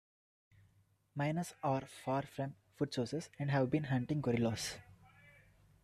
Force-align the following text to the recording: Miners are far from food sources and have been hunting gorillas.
Miners 1.13 1.53
are 1.61 1.85
far 1.85 2.23
from 2.23 2.55
food 2.75 2.91
sources 2.91 3.29
and 3.37 3.51
have 3.51 3.69
been 3.69 3.83
hunting 3.83 4.19
gorillas. 4.19 4.77